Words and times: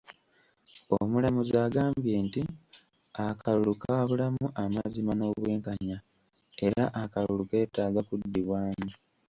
Omulamuzi 0.97 1.55
agambye 1.65 2.15
nti 2.25 2.41
akalulu 3.27 3.73
kaabulamu 3.81 4.45
amazima 4.63 5.11
n’obwenkanya 5.15 5.97
era 6.65 6.83
akalulu 7.01 7.43
keetaaga 7.49 8.01
kuddibwamu. 8.07 8.89